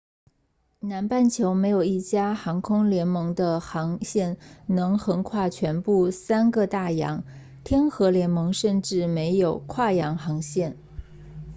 [0.79, 7.23] 南半球没有一家航空联盟的航线能横跨全部三个大洋
[7.63, 10.75] 天合联盟甚至没有跨洋航线